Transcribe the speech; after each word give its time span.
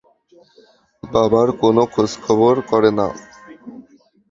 বাবার 1.03 1.47
কোনো 1.61 1.81
খোঁজখবর 1.93 2.55
করে 2.69 2.91
না। 2.97 3.07